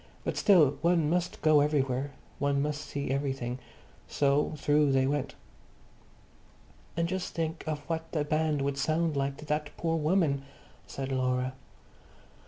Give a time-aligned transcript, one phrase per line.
[0.23, 3.59] But still one must go everywhere; one must see everything.
[4.07, 5.35] So through they went.
[6.97, 10.41] "And just think of what the band would sound like to that poor woman,"
[10.87, 11.53] said Laura.